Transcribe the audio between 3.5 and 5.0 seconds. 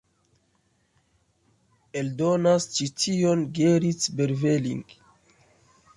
Gerrit Berveling.